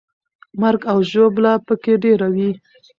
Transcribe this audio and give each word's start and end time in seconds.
مرګ 0.61 0.81
او 0.91 0.97
ژوبله 1.11 1.53
به 1.57 1.63
پکې 1.67 1.93
ډېره 2.03 2.27
وي. 2.35 2.51